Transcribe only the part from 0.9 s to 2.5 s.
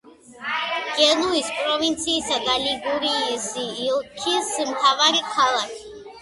გენუის პროვინციისა